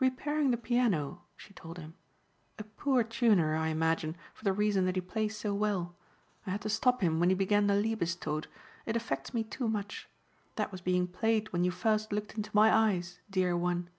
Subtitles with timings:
[0.00, 1.94] "Repairing the piano," she told him,
[2.58, 5.94] "a poor tuner I imagine for the reason that he plays so well.
[6.44, 8.48] I had to stop him when he began the Liebestod.
[8.84, 10.08] It affects me too much.
[10.56, 13.90] That was being played when you first looked into my eyes, dear one."